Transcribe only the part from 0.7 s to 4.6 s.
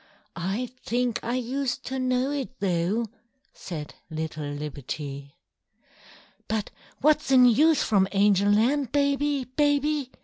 think I used to know it, though!" Said little